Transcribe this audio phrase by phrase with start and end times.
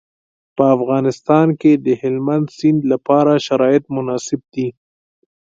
[0.55, 4.67] په افغانستان کې د هلمند سیند لپاره شرایط مناسب دي.